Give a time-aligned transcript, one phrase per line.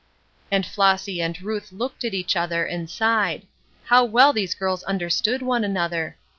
[0.49, 3.43] And Flossy and Ruth looked at each other, and sighed.
[3.83, 6.17] How well these girls understood one another!